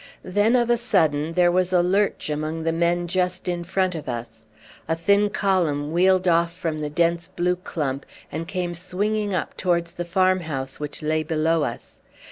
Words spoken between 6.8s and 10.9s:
dense blue clump, and came swinging up towards the farm house